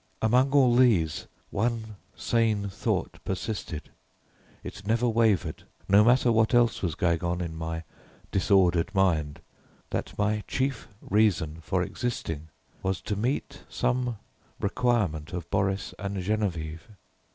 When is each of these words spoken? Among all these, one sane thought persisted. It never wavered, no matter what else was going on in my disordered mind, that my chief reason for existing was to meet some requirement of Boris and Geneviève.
Among 0.19 0.51
all 0.53 0.75
these, 0.75 1.27
one 1.51 1.95
sane 2.15 2.69
thought 2.69 3.19
persisted. 3.23 3.91
It 4.63 4.87
never 4.87 5.07
wavered, 5.07 5.61
no 5.87 6.03
matter 6.03 6.31
what 6.31 6.55
else 6.55 6.81
was 6.81 6.95
going 6.95 7.23
on 7.23 7.39
in 7.39 7.55
my 7.55 7.83
disordered 8.31 8.95
mind, 8.95 9.41
that 9.91 10.17
my 10.17 10.43
chief 10.47 10.87
reason 11.01 11.59
for 11.61 11.83
existing 11.83 12.49
was 12.81 12.99
to 13.01 13.15
meet 13.15 13.61
some 13.69 14.17
requirement 14.59 15.33
of 15.33 15.47
Boris 15.51 15.93
and 15.99 16.17
Geneviève. 16.17 16.89